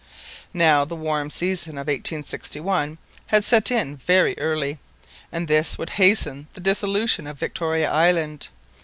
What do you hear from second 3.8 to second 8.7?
very early, and this would hasten the dissolution of Victoria Island.